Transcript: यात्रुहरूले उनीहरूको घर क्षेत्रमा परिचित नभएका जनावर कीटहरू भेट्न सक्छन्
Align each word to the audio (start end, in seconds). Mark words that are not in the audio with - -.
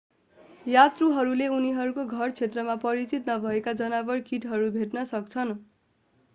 यात्रुहरूले 0.65 1.49
उनीहरूको 1.49 2.05
घर 2.15 2.31
क्षेत्रमा 2.31 2.75
परिचित 2.79 3.29
नभएका 3.29 3.77
जनावर 3.77 4.25
कीटहरू 4.25 4.71
भेट्न 4.73 5.03
सक्छन् 5.07 5.57